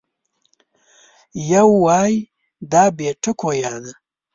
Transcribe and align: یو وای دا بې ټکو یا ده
یو 1.53 1.67
وای 1.83 2.13
دا 2.71 2.83
بې 2.97 3.09
ټکو 3.23 3.49
یا 3.63 3.73
ده 3.83 3.93